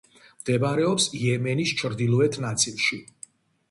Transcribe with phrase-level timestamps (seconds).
[0.43, 3.05] მდებარეობს იემენის ჩრდილოეთ ნაწილში.